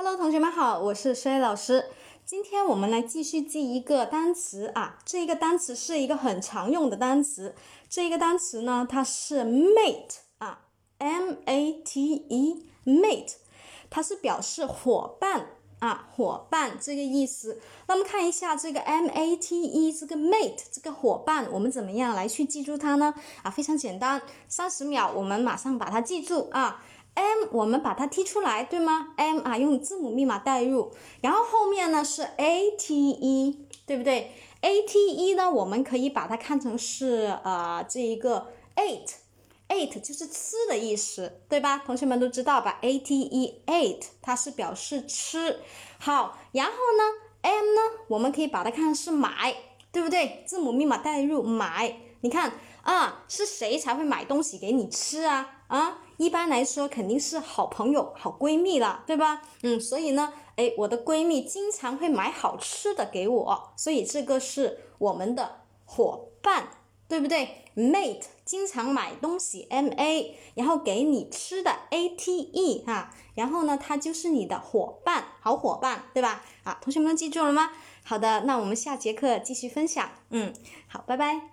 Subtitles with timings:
[0.00, 1.86] Hello，同学们好，我是薛老师。
[2.24, 7.56] 今天我们来继续记一个单词啊，这一个单词是一个很常用的单词。
[7.90, 10.66] 这一个单词呢，它是 mate 啊
[10.98, 13.32] ，M A T E，mate，
[13.90, 15.48] 它是表示伙伴
[15.80, 17.60] 啊，伙伴这个意思。
[17.88, 23.12] 那么看一下这个 M A T E 这个 mate 这个伙伴，我们怎么样来去记住它呢？
[23.42, 26.84] 啊，非常简单，三十秒，我们马上把它记住啊。
[27.18, 41.78] M 我们把它踢出来，对吗？M 啊，用字母密码代入，然后后面呢是 A T E，对不对？A T E 呢，我们可以把它看成是呃这一个 eight，eight 就是吃的意思，对吧？
[41.78, 45.58] 同学们都知道吧？A T E eight 它是表示吃。
[45.98, 47.02] 好，然后呢
[47.42, 49.56] M 呢，我们可以把它看成是买，
[49.90, 50.44] 对不对？
[50.46, 52.52] 字母密码代入买，你看
[52.88, 55.64] 啊，是谁才会买东西给你吃啊？
[55.66, 55.98] 啊？
[56.16, 59.42] 一般来说肯定是好朋友、好闺蜜了，对吧？
[59.62, 66.70] 嗯，所以呢，哎，我的闺蜜经常会买好吃的给我，所以这个是我们的伙伴，
[67.06, 76.42] 对不对？Mate 经常买东西，M A，然后给你吃的 A T E 哈，然后呢，他就是你的伙伴，好伙伴，对吧？
[76.64, 77.70] 啊，同学们记住了吗？
[78.02, 80.08] 好的，那我们下节课继续分享。
[80.30, 80.54] 嗯，
[80.88, 81.50] 好，拜拜。